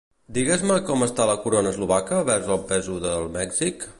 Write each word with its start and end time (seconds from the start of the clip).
Digues-me 0.35 0.77
com 0.87 1.05
està 1.07 1.27
la 1.31 1.35
corona 1.43 1.73
eslovaca 1.75 2.21
vers 2.31 2.51
el 2.57 2.65
peso 2.73 2.99
de 3.07 3.15
Mèxic? 3.39 3.89